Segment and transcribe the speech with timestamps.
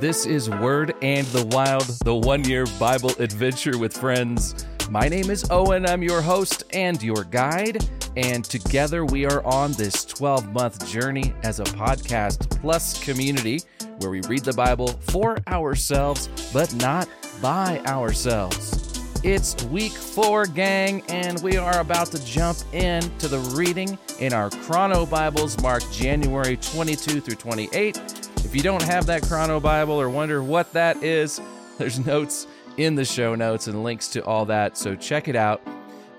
[0.00, 4.64] This is Word and the Wild, the one year Bible adventure with friends.
[4.88, 5.86] My name is Owen.
[5.86, 7.84] I'm your host and your guide.
[8.16, 13.60] And together we are on this 12 month journey as a podcast plus community
[13.98, 17.08] where we read the Bible for ourselves, but not
[17.42, 19.00] by ourselves.
[19.24, 24.48] It's week four, gang, and we are about to jump into the reading in our
[24.50, 28.17] Chrono Bibles marked January 22 through 28.
[28.44, 31.40] If you don't have that Chrono Bible or wonder what that is,
[31.78, 35.60] there's notes in the show notes and links to all that, so check it out.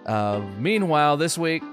[0.06, 1.64] Uh, meanwhile, this week,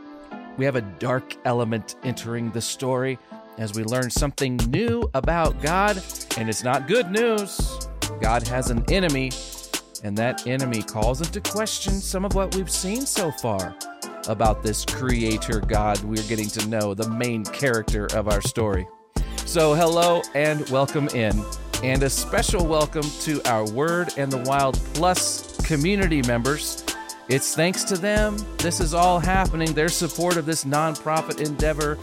[0.56, 3.18] we have a dark element entering the story
[3.58, 6.02] as we learn something new about God,
[6.36, 7.88] and it's not good news.
[8.20, 9.30] God has an enemy
[10.04, 13.74] and that enemy calls into question some of what we've seen so far
[14.28, 18.86] about this creator God we're getting to know, the main character of our story.
[19.46, 21.44] So, hello and welcome in,
[21.84, 26.84] and a special welcome to our Word and the Wild Plus community members.
[27.28, 29.72] It's thanks to them this is all happening.
[29.72, 31.96] Their support of this nonprofit endeavor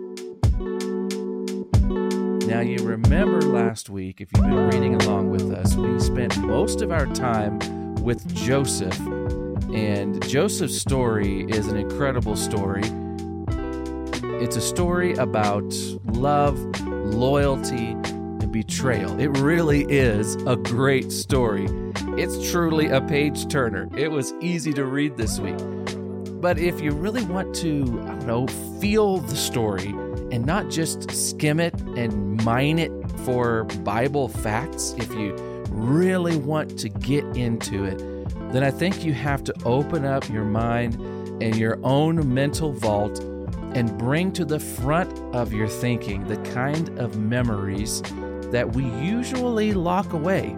[2.51, 6.81] Now, you remember last week, if you've been reading along with us, we spent most
[6.81, 8.99] of our time with Joseph.
[9.73, 12.83] And Joseph's story is an incredible story.
[14.43, 15.73] It's a story about
[16.07, 19.17] love, loyalty, and betrayal.
[19.17, 21.67] It really is a great story.
[22.17, 23.87] It's truly a page turner.
[23.95, 25.55] It was easy to read this week.
[26.41, 28.47] But if you really want to, I don't know,
[28.81, 29.95] feel the story
[30.31, 32.91] and not just skim it and mine it
[33.25, 35.35] for Bible facts, if you
[35.69, 37.97] really want to get into it,
[38.51, 40.95] then I think you have to open up your mind
[41.41, 43.19] and your own mental vault
[43.73, 48.01] and bring to the front of your thinking the kind of memories
[48.51, 50.55] that we usually lock away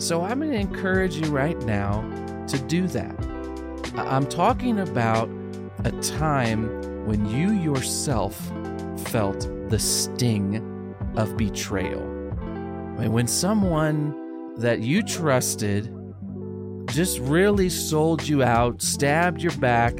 [0.00, 2.02] so I'm going to encourage you right now
[2.46, 3.14] to do that.
[3.96, 5.28] I'm talking about
[5.84, 6.68] a time
[7.08, 8.36] when you yourself
[9.06, 12.02] felt the sting of betrayal.
[12.98, 15.90] When someone that you trusted
[16.90, 19.98] just really sold you out, stabbed your back,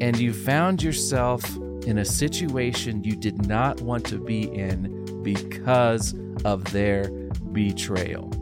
[0.00, 1.44] and you found yourself
[1.86, 6.12] in a situation you did not want to be in because
[6.44, 7.08] of their
[7.52, 8.32] betrayal.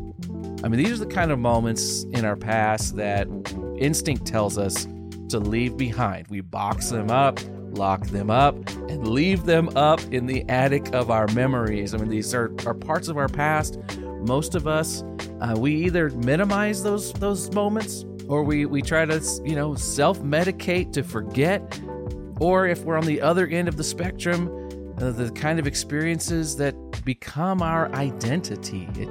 [0.65, 3.29] I mean, these are the kind of moments in our past that
[3.77, 4.87] instinct tells us
[5.29, 6.29] to leave behind.
[6.29, 7.39] We box them up,
[7.75, 8.57] lock them up,
[8.89, 11.95] and leave them up in the attic of our memories.
[11.95, 13.79] I mean, these are, are parts of our past.
[14.27, 15.03] Most of us,
[15.41, 20.21] uh, we either minimize those those moments, or we we try to you know self
[20.21, 21.81] medicate to forget,
[22.39, 24.49] or if we're on the other end of the spectrum,
[25.01, 28.89] uh, the kind of experiences that become our identity.
[28.97, 29.09] It,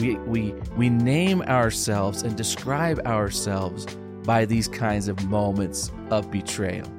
[0.00, 3.86] we, we, we name ourselves and describe ourselves
[4.24, 6.90] by these kinds of moments of betrayal.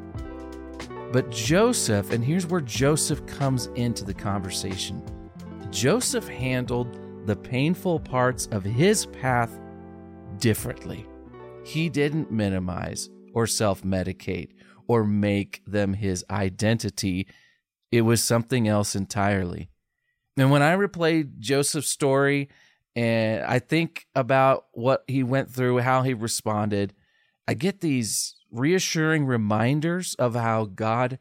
[1.13, 5.03] But Joseph, and here's where Joseph comes into the conversation
[5.69, 9.59] Joseph handled the painful parts of his path
[10.39, 11.05] differently.
[11.63, 14.53] He didn't minimize or self medicate
[14.87, 17.27] or make them his identity,
[17.91, 19.69] it was something else entirely.
[20.35, 22.49] And when I replay Joseph's story
[22.95, 26.91] and I think about what he went through, how he responded.
[27.47, 31.19] I get these reassuring reminders of how God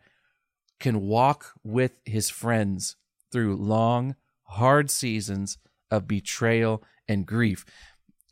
[0.79, 2.97] can walk with his friends
[3.33, 4.15] through long,
[4.45, 5.59] hard seasons
[5.91, 7.65] of betrayal and grief.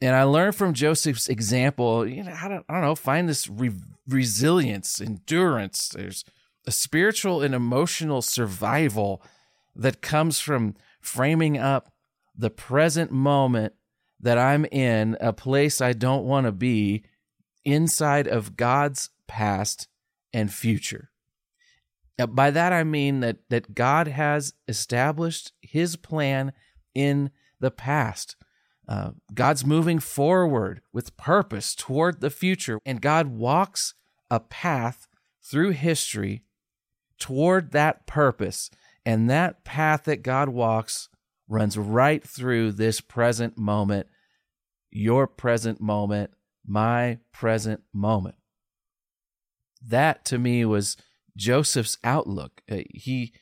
[0.02, 3.49] And I learned from Joseph's example, you know, how to, I don't know, find this
[3.49, 3.73] re-
[4.08, 5.88] resilience, endurance.
[5.88, 6.25] There's
[6.67, 9.23] a spiritual and emotional survival
[9.75, 11.93] that comes from framing up
[12.37, 13.75] the present moment
[14.20, 17.05] that I'm in, a place I don't want to be,
[17.65, 19.89] inside of God's past
[20.33, 21.11] and future.
[22.29, 26.53] By that I mean that that God has established His plan
[26.95, 27.31] in
[27.61, 28.37] the past.
[28.87, 33.95] Uh, God's moving forward with purpose toward the future, and God walks
[34.31, 35.07] a path
[35.43, 36.45] through history
[37.19, 38.71] toward that purpose.
[39.07, 41.09] And that path that God walks
[41.49, 44.07] runs right through this present moment,
[44.91, 46.33] your present moment,
[46.67, 48.37] my present moment.
[49.87, 50.97] That to me was
[51.37, 52.62] Joseph's outlook.
[52.71, 53.33] Uh, he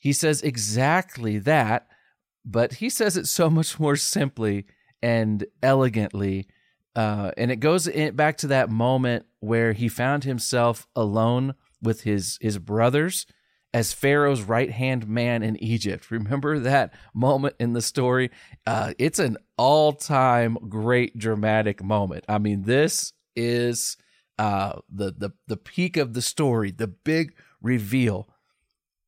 [0.00, 1.88] he says exactly that,
[2.44, 4.66] but he says it so much more simply
[5.02, 6.46] and elegantly.
[6.94, 12.02] Uh, and it goes in, back to that moment where he found himself alone with
[12.02, 13.26] his his brothers
[13.74, 16.10] as Pharaoh's right hand man in Egypt.
[16.10, 18.30] Remember that moment in the story?
[18.66, 22.24] Uh, it's an all time great dramatic moment.
[22.28, 23.96] I mean, this is
[24.38, 28.28] uh, the the the peak of the story, the big reveal.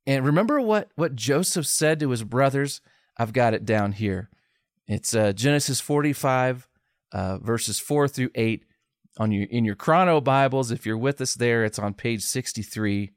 [0.05, 2.81] And remember what what Joseph said to his brothers.
[3.17, 4.29] I've got it down here.
[4.87, 6.67] It's uh, Genesis 45,
[7.11, 8.65] uh, verses 4 through 8
[9.17, 13.11] on your in your chrono bibles if you're with us there it's on page 63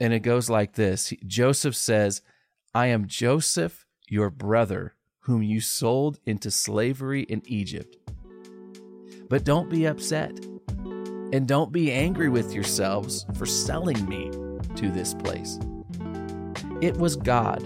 [0.00, 2.22] and it goes like this joseph says
[2.74, 7.96] i am joseph your brother whom you sold into slavery in egypt
[9.28, 10.32] but don't be upset
[11.32, 14.30] and don't be angry with yourselves for selling me
[14.76, 15.58] to this place
[16.80, 17.62] it was god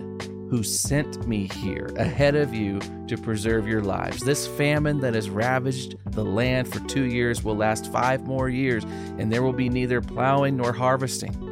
[0.50, 4.22] who sent me here ahead of you to preserve your lives.
[4.22, 8.84] This famine that has ravaged the land for two years will last five more years,
[9.18, 11.47] and there will be neither plowing nor harvesting.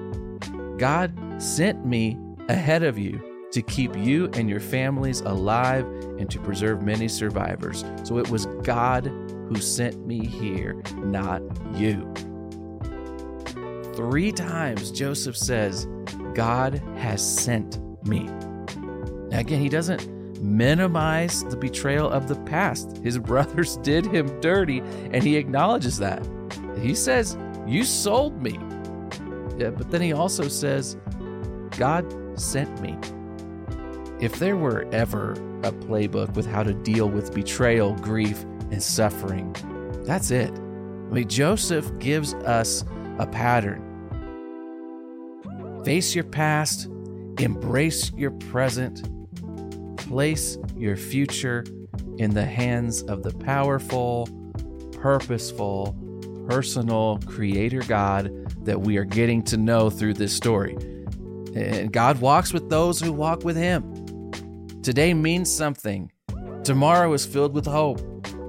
[0.79, 2.19] God sent me
[2.49, 3.21] ahead of you
[3.53, 5.87] to keep you and your families alive
[6.19, 7.85] and to preserve many survivors.
[8.05, 11.43] So it was God who sent me here, not
[11.75, 12.13] you.
[13.95, 15.87] Three times Joseph says,
[16.35, 18.25] God has sent me.
[19.31, 20.07] Now, Again, he doesn't
[20.43, 22.99] minimize the betrayal of the past.
[23.03, 24.81] His brothers did him dirty,
[25.13, 26.27] and he acknowledges that.
[26.79, 28.59] He says, You sold me.
[29.59, 30.97] But then he also says,
[31.77, 32.07] God
[32.39, 32.97] sent me.
[34.21, 35.33] If there were ever
[35.63, 39.55] a playbook with how to deal with betrayal, grief, and suffering,
[40.05, 40.51] that's it.
[40.51, 42.85] I mean, Joseph gives us
[43.19, 43.83] a pattern.
[45.85, 46.87] Face your past,
[47.39, 49.09] embrace your present,
[49.97, 51.65] place your future
[52.19, 54.29] in the hands of the powerful,
[54.93, 55.97] purposeful,
[56.49, 58.31] personal creator God
[58.67, 60.77] that we are getting to know through this story.
[61.55, 64.31] And God walks with those who walk with Him.
[64.83, 66.13] Today means something.
[66.63, 68.01] Tomorrow is filled with hope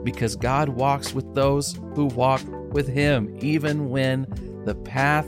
[0.03, 2.41] because God walks with those who walk
[2.73, 4.27] with Him, even when
[4.65, 5.27] the path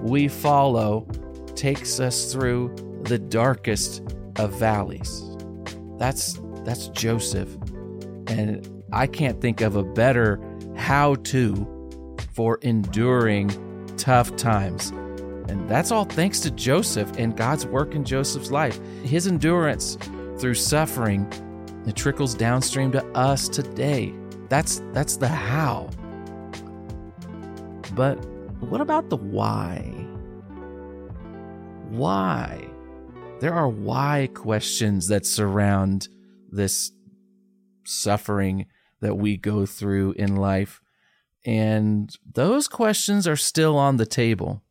[0.00, 1.08] we follow
[1.54, 4.02] takes us through the darkest
[4.36, 5.22] of valleys.
[5.98, 7.48] That's that's Joseph.
[8.26, 10.40] And I can't think of a better
[10.76, 11.70] how to
[12.34, 13.50] for enduring
[13.96, 14.90] tough times.
[15.48, 18.78] And that's all thanks to Joseph and God's work in Joseph's life.
[19.02, 19.98] His endurance
[20.38, 21.30] through suffering
[21.86, 24.14] it trickles downstream to us today.
[24.48, 25.90] That's that's the how.
[27.94, 28.14] But
[28.60, 29.80] what about the why?
[31.90, 32.68] Why?
[33.44, 36.08] there are why questions that surround
[36.50, 36.92] this
[37.84, 38.64] suffering
[39.00, 40.80] that we go through in life.
[41.44, 44.62] And those questions are still on the table.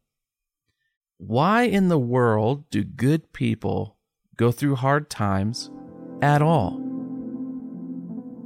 [1.17, 3.97] Why in the world do good people
[4.35, 5.69] go through hard times
[6.21, 6.77] at all?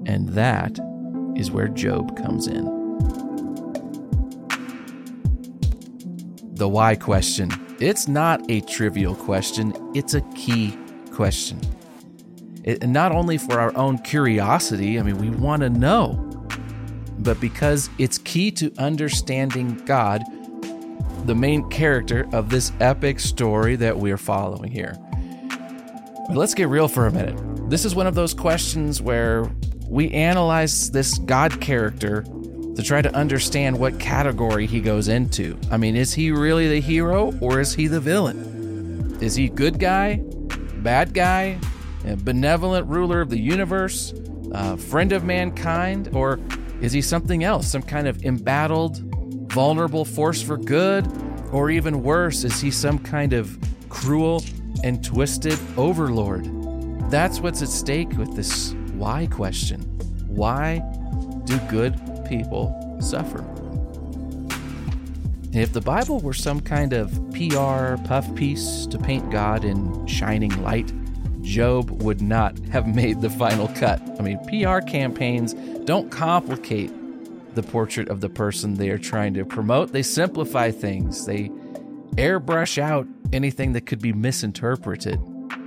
[0.05, 0.77] And that
[1.35, 2.65] is where Job comes in.
[6.55, 10.75] The why question it's not a trivial question, it's a key
[11.11, 11.61] question.
[12.63, 16.26] It, not only for our own curiosity, I mean, we want to know,
[17.27, 20.23] but because it's key to understanding God,
[21.25, 24.97] the main character of this epic story that we're following here.
[26.29, 27.37] But let's get real for a minute.
[27.69, 29.51] This is one of those questions where
[29.89, 35.59] we analyze this God character to try to understand what category he goes into.
[35.69, 39.17] I mean, is he really the hero or is he the villain?
[39.19, 40.21] Is he good guy,
[40.77, 41.59] bad guy,
[42.19, 44.13] benevolent ruler of the universe,
[44.77, 46.39] friend of mankind, or
[46.81, 48.97] is he something else, some kind of embattled,
[49.51, 51.07] vulnerable force for good,
[51.51, 53.57] Or even worse, is he some kind of
[53.87, 54.43] cruel
[54.83, 56.45] and twisted overlord?
[57.09, 59.81] That's what's at stake with this why question.
[60.27, 60.79] Why
[61.45, 63.45] do good people suffer?
[65.53, 70.61] If the Bible were some kind of PR puff piece to paint God in shining
[70.61, 70.91] light,
[71.41, 74.01] Job would not have made the final cut.
[74.19, 75.55] I mean, PR campaigns
[75.87, 76.91] don't complicate
[77.55, 81.49] the portrait of the person they are trying to promote, they simplify things, they
[82.17, 85.17] airbrush out anything that could be misinterpreted.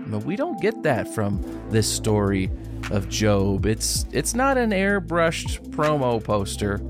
[0.09, 2.51] But we don't get that from this story
[2.91, 3.65] of Job.
[3.65, 6.81] It's it's not an airbrushed promo poster.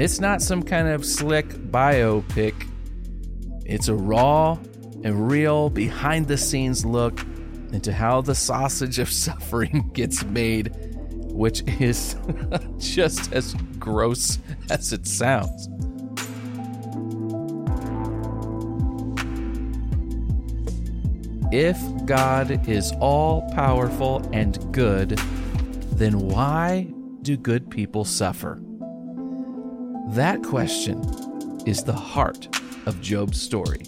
[0.00, 2.54] It's not some kind of slick biopic.
[3.66, 4.58] It's a raw
[5.02, 7.20] and real behind the scenes look
[7.72, 10.72] into how the sausage of suffering gets made,
[11.34, 12.16] which is
[12.78, 14.38] just as gross
[14.70, 15.68] as it sounds.
[21.52, 25.10] If God is all powerful and good,
[25.92, 26.88] then why
[27.22, 28.60] do good people suffer?
[30.10, 31.00] That question
[31.66, 32.48] is the heart
[32.86, 33.82] of Job's story.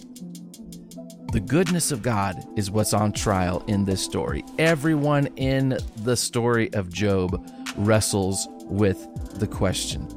[1.33, 4.45] The goodness of God is what's on trial in this story.
[4.57, 9.05] Everyone in the story of Job wrestles with
[9.37, 10.07] the question.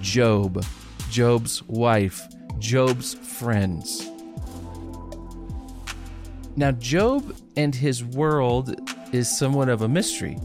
[0.00, 0.64] Job,
[1.10, 2.26] Job's wife,
[2.58, 4.10] Job's friends.
[6.56, 8.74] Now, Job and his world
[9.12, 10.38] is somewhat of a mystery.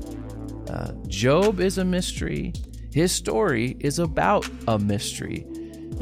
[0.69, 2.51] Uh, Job is a mystery.
[2.91, 5.45] His story is about a mystery.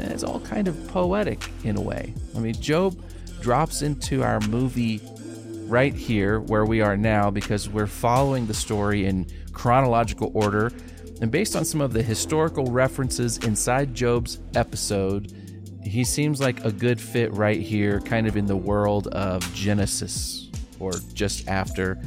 [0.00, 2.14] And it's all kind of poetic in a way.
[2.36, 3.00] I mean, Job
[3.42, 5.00] drops into our movie
[5.66, 10.70] right here where we are now because we're following the story in chronological order.
[11.20, 15.32] And based on some of the historical references inside Job's episode,
[15.82, 20.48] he seems like a good fit right here, kind of in the world of Genesis
[20.78, 22.00] or just after.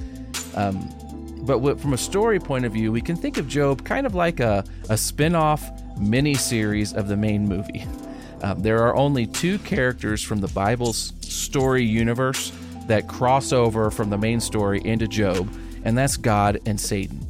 [0.55, 0.93] Um,
[1.41, 4.39] but from a story point of view, we can think of Job kind of like
[4.39, 7.85] a, a spin off mini series of the main movie.
[8.41, 12.51] Um, there are only two characters from the Bible's story universe
[12.87, 15.49] that cross over from the main story into Job,
[15.83, 17.25] and that's God and Satan.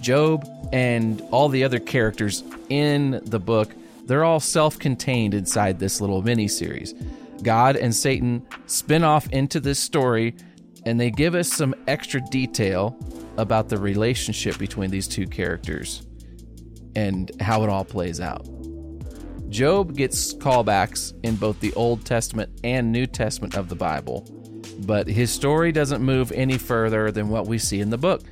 [0.00, 3.74] Job and all the other characters in the book
[4.06, 6.94] they're all self contained inside this little mini series.
[7.42, 10.34] God and Satan spin off into this story,
[10.84, 12.96] and they give us some extra detail
[13.36, 16.02] about the relationship between these two characters
[16.94, 18.46] and how it all plays out.
[19.52, 24.26] Job gets callbacks in both the Old Testament and New Testament of the Bible,
[24.78, 28.22] but his story doesn't move any further than what we see in the book.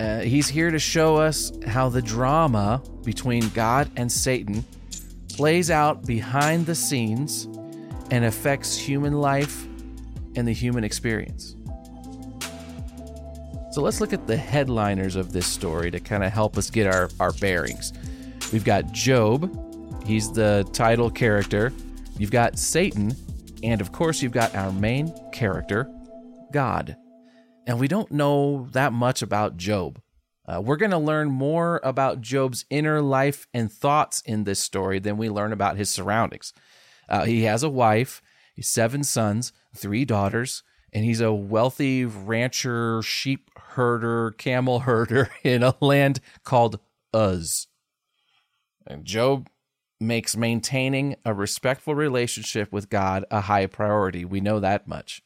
[0.00, 4.64] Uh, he's here to show us how the drama between God and Satan
[5.28, 7.44] plays out behind the scenes
[8.10, 9.64] and affects human life
[10.34, 11.54] and the human experience.
[13.70, 16.92] So let's look at the headliners of this story to kind of help us get
[16.92, 17.92] our, our bearings.
[18.52, 19.71] We've got Job,
[20.04, 21.72] he's the title character.
[22.18, 23.14] You've got Satan,
[23.62, 25.90] and of course, you've got our main character,
[26.52, 26.96] God.
[27.66, 30.00] And we don't know that much about Job.
[30.46, 34.98] Uh, we're going to learn more about Job's inner life and thoughts in this story
[34.98, 36.52] than we learn about his surroundings.
[37.08, 38.20] Uh, he has a wife,
[38.60, 45.74] seven sons, three daughters, and he's a wealthy rancher, sheep herder, camel herder in a
[45.80, 46.80] land called
[47.14, 47.68] Uz.
[48.86, 49.48] And Job
[50.02, 54.24] makes maintaining a respectful relationship with God a high priority.
[54.24, 55.22] We know that much.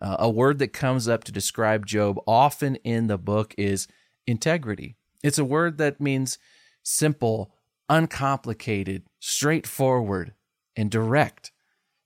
[0.00, 3.88] Uh, a word that comes up to describe Job often in the book is
[4.26, 4.96] integrity.
[5.22, 6.38] It's a word that means
[6.82, 7.52] simple,
[7.88, 10.34] uncomplicated, straightforward,
[10.76, 11.52] and direct.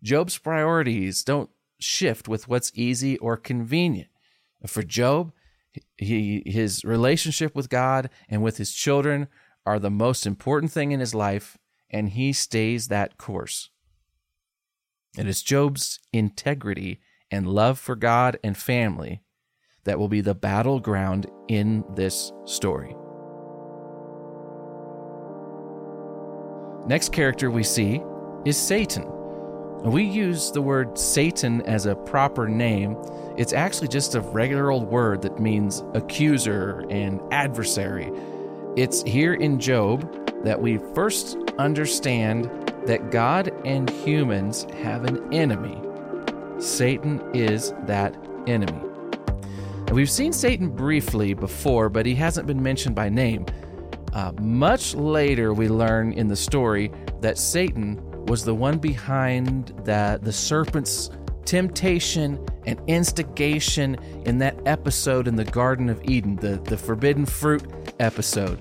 [0.03, 1.51] Job's priorities don't
[1.81, 4.09] shift with what's easy or convenient.
[4.67, 5.33] For Job,
[5.97, 9.29] he, his relationship with God and with his children
[9.67, 11.59] are the most important thing in his life,
[11.91, 13.71] and he stays that course.
[15.19, 19.23] It is Job's integrity and love for God and family
[19.85, 22.95] that will be the battleground in this story.
[26.87, 28.03] Next character we see
[28.45, 29.07] is Satan.
[29.85, 32.97] We use the word Satan as a proper name.
[33.39, 38.13] It's actually just a regular old word that means accuser and adversary.
[38.77, 42.45] It's here in Job that we first understand
[42.87, 45.81] that God and humans have an enemy.
[46.59, 48.17] Satan is that
[48.47, 48.81] enemy.
[49.87, 53.47] And we've seen Satan briefly before, but he hasn't been mentioned by name.
[54.13, 60.19] Uh, much later, we learn in the story that Satan was the one behind the,
[60.23, 61.11] the serpent's
[61.45, 67.65] temptation and instigation in that episode in the Garden of Eden, the, the forbidden fruit
[67.99, 68.59] episode.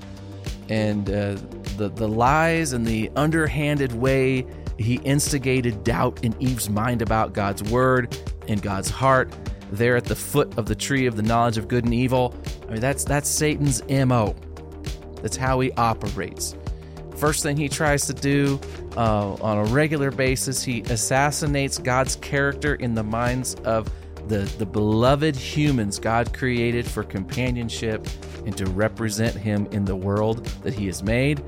[0.70, 1.36] And uh,
[1.80, 4.46] the, the lies and the underhanded way
[4.78, 8.16] he instigated doubt in Eve's mind about God's word
[8.48, 9.34] and God's heart
[9.72, 12.36] there at the foot of the tree of the knowledge of good and evil.
[12.68, 14.36] I mean, that's that's Satan's MO.
[15.22, 16.56] That's how he operates.
[17.16, 18.60] First thing he tries to do
[18.96, 23.92] uh, on a regular basis, he assassinates God's character in the minds of
[24.28, 28.08] the, the beloved humans God created for companionship
[28.50, 31.44] and to represent him in the world that he has made.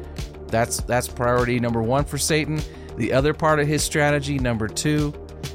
[0.50, 2.62] That's that's priority number one for Satan.
[2.96, 5.12] The other part of his strategy, number two,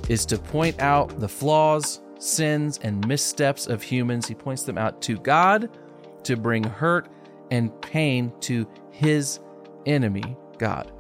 [0.09, 4.27] is to point out the flaws, sins, and missteps of humans.
[4.27, 5.71] He points them out to God
[6.25, 7.09] to bring hurt
[7.53, 9.39] and pain to his
[9.87, 10.91] enemy, God.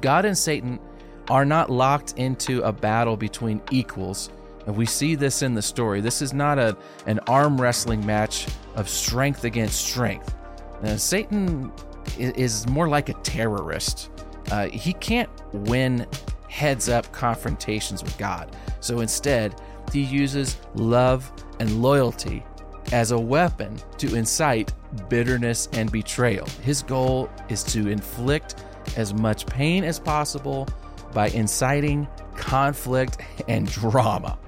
[0.00, 0.80] God and Satan
[1.28, 4.30] are not locked into a battle between equals.
[4.70, 6.00] And we see this in the story.
[6.00, 8.46] This is not a, an arm wrestling match
[8.76, 10.32] of strength against strength.
[10.80, 11.72] Now, Satan
[12.16, 14.10] is more like a terrorist.
[14.48, 16.06] Uh, he can't win
[16.48, 18.54] heads up confrontations with God.
[18.78, 19.60] So instead,
[19.92, 22.44] he uses love and loyalty
[22.92, 24.72] as a weapon to incite
[25.08, 26.46] bitterness and betrayal.
[26.62, 28.62] His goal is to inflict
[28.96, 30.68] as much pain as possible
[31.12, 34.38] by inciting conflict and drama.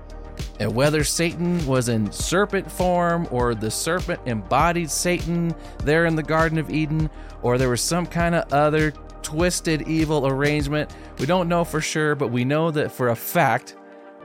[0.60, 6.22] And whether Satan was in serpent form or the serpent embodied Satan there in the
[6.22, 7.10] Garden of Eden,
[7.42, 12.14] or there was some kind of other twisted evil arrangement, we don't know for sure,
[12.14, 13.76] but we know that for a fact,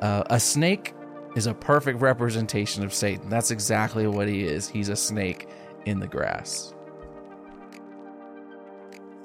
[0.01, 0.93] uh, a snake
[1.35, 3.29] is a perfect representation of Satan.
[3.29, 4.67] That's exactly what he is.
[4.67, 5.47] He's a snake
[5.85, 6.73] in the grass.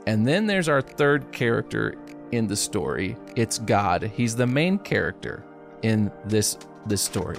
[0.07, 1.95] And then there's our third character
[2.33, 3.17] in the story.
[3.37, 4.11] It's God.
[4.15, 5.45] He's the main character
[5.83, 7.39] in this this story.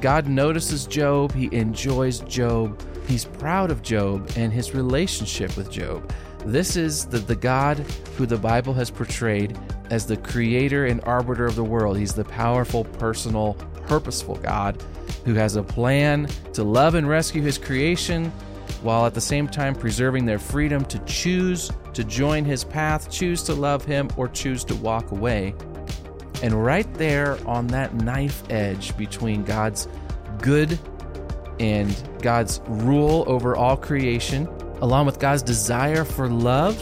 [0.00, 6.12] God notices Job, he enjoys Job, he's proud of Job and his relationship with Job.
[6.44, 7.78] This is the, the God
[8.16, 9.56] who the Bible has portrayed
[9.90, 11.96] as the creator and arbiter of the world.
[11.96, 13.54] He's the powerful, personal,
[13.86, 14.82] purposeful God
[15.24, 18.32] who has a plan to love and rescue his creation
[18.82, 23.42] while at the same time preserving their freedom to choose to join his path, choose
[23.44, 25.54] to love him, or choose to walk away.
[26.42, 29.88] And right there on that knife edge between God's
[30.40, 30.78] good
[31.60, 34.48] and God's rule over all creation,
[34.80, 36.76] along with God's desire for love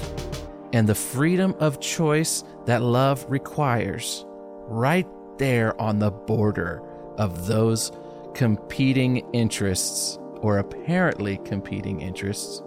[0.73, 4.25] and the freedom of choice that love requires,
[4.67, 6.83] right there on the border
[7.19, 7.93] of those
[8.35, 12.63] competing interests, or apparently competing interests,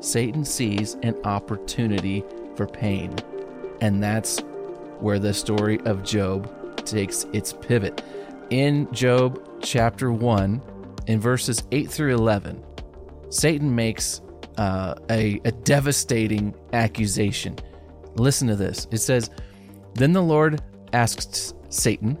[0.00, 2.22] Satan sees an opportunity
[2.54, 3.16] for pain.
[3.80, 4.40] And that's
[5.02, 8.02] where the story of Job takes its pivot.
[8.50, 10.62] In Job chapter 1,
[11.06, 12.62] in verses 8 through 11,
[13.30, 14.20] Satan makes
[14.58, 17.56] uh, a, a devastating accusation.
[18.16, 18.86] Listen to this.
[18.90, 19.30] It says,
[19.94, 20.60] Then the Lord
[20.92, 22.18] asked Satan,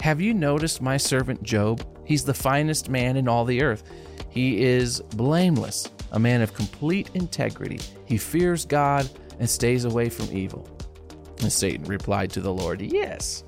[0.00, 1.86] Have you noticed my servant Job?
[2.04, 3.84] He's the finest man in all the earth.
[4.28, 7.78] He is blameless, a man of complete integrity.
[8.06, 10.66] He fears God and stays away from evil.
[11.50, 13.44] Satan replied to the Lord, Yes,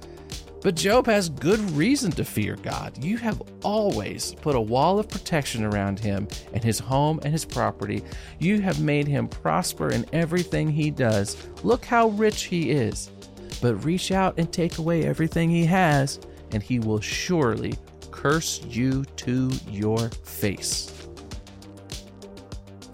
[0.64, 2.96] but Job has good reason to fear God.
[3.04, 7.44] You have always put a wall of protection around him and his home and his
[7.44, 8.02] property.
[8.38, 11.36] You have made him prosper in everything he does.
[11.62, 13.10] Look how rich he is.
[13.60, 16.18] But reach out and take away everything he has,
[16.52, 17.74] and he will surely
[18.10, 21.06] curse you to your face.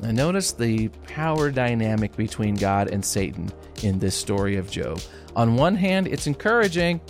[0.02, 5.00] Now, notice the power dynamic between God and Satan in this story of Job.
[5.36, 7.00] On one hand, it's encouraging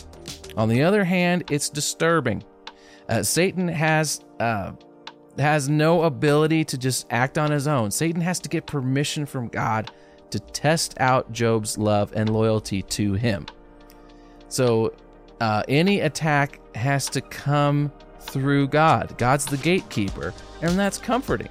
[0.56, 2.42] on the other hand, it's disturbing.
[3.08, 4.72] Uh, Satan has uh,
[5.38, 7.90] has no ability to just act on his own.
[7.90, 9.90] Satan has to get permission from God
[10.30, 13.46] to test out Job's love and loyalty to him.
[14.48, 14.94] So
[15.40, 19.16] uh, any attack has to come through God.
[19.18, 21.50] God's the gatekeeper, and that's comforting.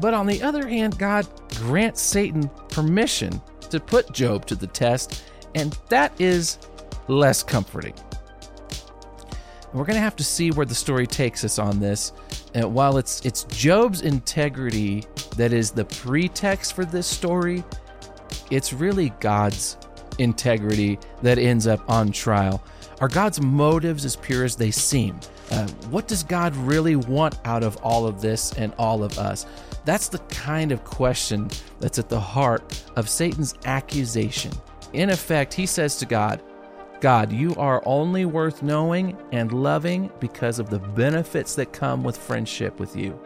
[0.00, 5.24] But on the other hand, God grants Satan permission to put Job to the test,
[5.54, 6.58] and that is
[7.08, 7.94] less comforting.
[9.72, 12.12] we're going to have to see where the story takes us on this.
[12.54, 15.04] And while it's it's Job's integrity
[15.36, 17.64] that is the pretext for this story,
[18.50, 19.76] it's really God's
[20.18, 22.62] integrity that ends up on trial.
[23.00, 25.18] Are God's motives as pure as they seem?
[25.50, 29.46] Uh, what does God really want out of all of this and all of us?
[29.84, 34.52] That's the kind of question that's at the heart of Satan's accusation.
[34.92, 36.42] In effect, he says to God,
[37.00, 42.16] God, you are only worth knowing and loving because of the benefits that come with
[42.16, 43.20] friendship with you.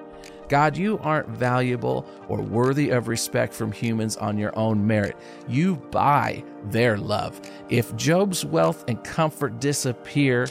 [0.49, 5.17] God, you aren't valuable or worthy of respect from humans on your own merit.
[5.47, 7.41] You buy their love.
[7.69, 10.49] If Job's wealth and comfort disappear,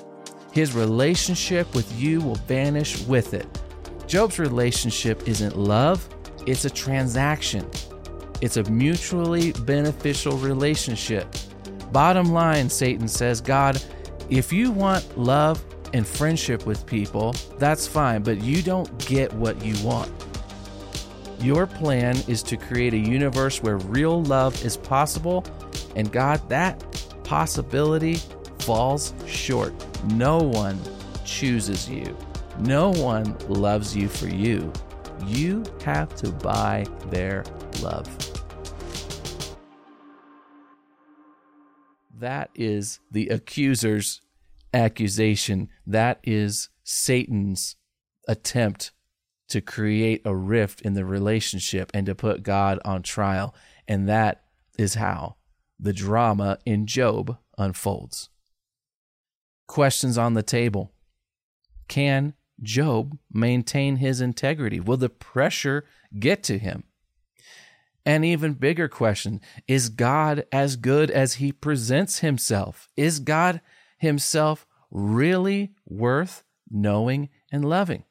[0.51, 3.47] his relationship with you will vanish with it.
[4.07, 6.07] Job's relationship isn't love,
[6.45, 7.69] it's a transaction.
[8.39, 11.27] It's a mutually beneficial relationship.
[11.91, 13.81] Bottom line, Satan says, God,
[14.29, 19.63] if you want love and friendship with people, that's fine, but you don't get what
[19.63, 20.12] you want.
[21.39, 25.45] Your plan is to create a universe where real love is possible,
[25.95, 26.83] and God, that
[27.23, 28.19] possibility
[28.60, 29.73] falls short.
[30.05, 30.79] No one
[31.25, 32.15] chooses you,
[32.60, 34.71] no one loves you for you.
[35.25, 37.43] You have to buy their
[37.81, 38.07] love.
[42.19, 44.21] That is the accuser's
[44.73, 45.69] accusation.
[45.86, 47.75] That is Satan's
[48.27, 48.91] attempt
[49.49, 53.55] to create a rift in the relationship and to put God on trial.
[53.88, 54.43] And that
[54.77, 55.36] is how
[55.79, 58.29] the drama in Job unfolds.
[59.67, 60.91] Questions on the table
[61.88, 64.80] Can Job maintain his integrity?
[64.80, 65.86] Will the pressure
[66.17, 66.84] get to him?
[68.06, 72.88] An even bigger question is God as good as he presents himself?
[72.95, 73.60] Is God
[73.97, 78.03] himself really worth knowing and loving?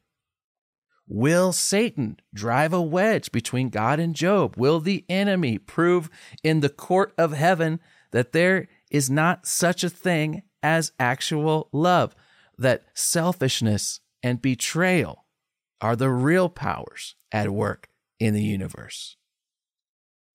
[1.09, 4.57] Will Satan drive a wedge between God and Job?
[4.57, 6.11] Will the enemy prove
[6.43, 12.13] in the court of heaven that there is not such a thing as actual love,
[12.59, 15.27] that selfishness and betrayal
[15.81, 19.17] are the real powers at work in the universe?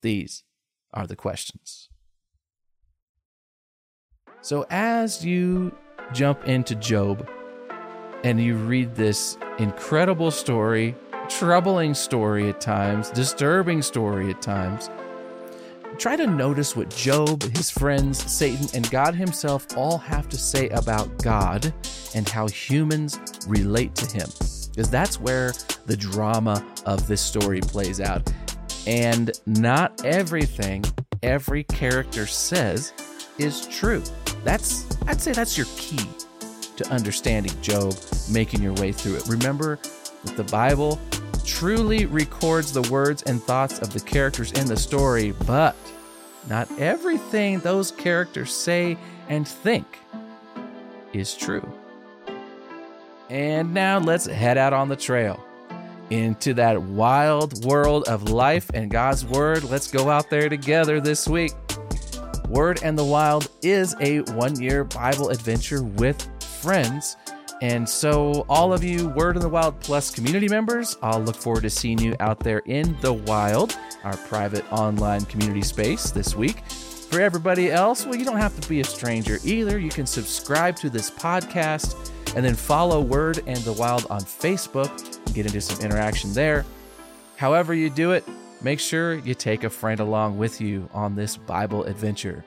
[0.00, 0.42] These
[0.94, 1.90] are the questions.
[4.40, 5.76] So, as you
[6.14, 7.28] jump into Job
[8.24, 10.96] and you read this incredible story,
[11.28, 14.88] troubling story at times, disturbing story at times,
[16.02, 20.68] try to notice what Job, his friends, Satan, and God himself all have to say
[20.70, 21.72] about God
[22.16, 24.28] and how humans relate to him.
[24.70, 25.52] Because that's where
[25.86, 28.32] the drama of this story plays out.
[28.84, 30.84] And not everything
[31.22, 32.92] every character says
[33.38, 34.02] is true.
[34.42, 36.04] That's I'd say that's your key
[36.78, 37.94] to understanding Job,
[38.28, 39.28] making your way through it.
[39.28, 39.78] Remember
[40.24, 40.98] that the Bible
[41.44, 45.76] truly records the words and thoughts of the characters in the story, but
[46.48, 48.96] not everything those characters say
[49.28, 49.86] and think
[51.12, 51.72] is true.
[53.30, 55.42] And now let's head out on the trail
[56.10, 59.64] into that wild world of life and God's Word.
[59.64, 61.52] Let's go out there together this week.
[62.48, 66.20] Word and the Wild is a one year Bible adventure with
[66.60, 67.16] friends.
[67.62, 71.62] And so, all of you Word in the Wild Plus community members, I'll look forward
[71.62, 76.66] to seeing you out there in the wild, our private online community space this week.
[76.68, 79.78] For everybody else, well, you don't have to be a stranger either.
[79.78, 84.90] You can subscribe to this podcast and then follow Word and the Wild on Facebook
[85.24, 86.66] and get into some interaction there.
[87.36, 88.24] However, you do it,
[88.60, 92.44] make sure you take a friend along with you on this Bible adventure.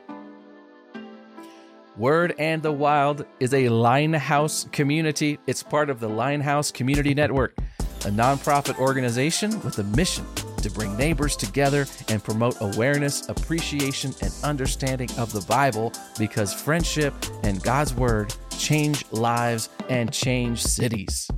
[1.97, 5.39] Word and the Wild is a Linehouse community.
[5.47, 10.25] It's part of the Linehouse Community Network, a nonprofit organization with a mission
[10.57, 17.13] to bring neighbors together and promote awareness, appreciation, and understanding of the Bible because friendship
[17.43, 21.29] and God's Word change lives and change cities.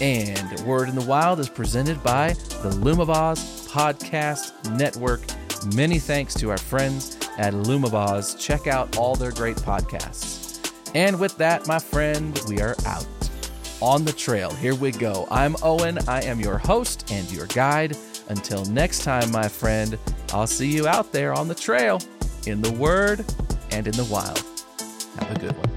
[0.00, 5.20] And Word in the Wild is presented by the Lumabaz Podcast Network.
[5.72, 8.38] Many thanks to our friends at Lumabaz.
[8.38, 10.72] Check out all their great podcasts.
[10.94, 13.06] And with that, my friend, we are out
[13.80, 14.50] on the trail.
[14.54, 15.26] Here we go.
[15.30, 15.98] I'm Owen.
[16.08, 17.96] I am your host and your guide.
[18.28, 19.98] Until next time, my friend,
[20.32, 22.00] I'll see you out there on the trail,
[22.46, 23.24] in the Word
[23.70, 24.42] and in the wild.
[25.18, 25.73] Have a good one.